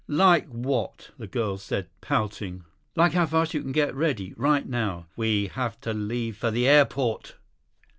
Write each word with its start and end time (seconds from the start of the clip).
"Like 0.07 0.47
what?" 0.47 1.11
the 1.19 1.27
girl 1.27 1.59
said, 1.59 1.87
pouting. 2.01 2.63
"Like 2.95 3.11
how 3.13 3.27
fast 3.27 3.53
you 3.53 3.61
can 3.61 3.71
get 3.71 3.93
ready. 3.93 4.33
Right 4.35 4.67
now. 4.67 5.05
We 5.15 5.45
have 5.53 5.79
to 5.81 5.93
leave 5.93 6.37
for 6.37 6.49
the 6.49 6.67
airport." 6.67 7.35